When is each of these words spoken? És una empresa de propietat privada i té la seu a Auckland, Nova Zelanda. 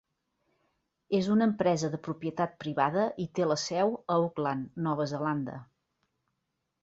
És 1.17 1.27
una 1.33 1.47
empresa 1.49 1.89
de 1.95 1.99
propietat 2.07 2.55
privada 2.63 3.03
i 3.25 3.27
té 3.39 3.47
la 3.51 3.57
seu 3.65 3.93
a 3.99 4.15
Auckland, 4.15 4.71
Nova 4.87 5.07
Zelanda. 5.15 5.59